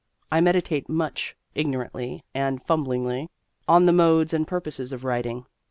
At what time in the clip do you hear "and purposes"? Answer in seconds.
4.33-4.91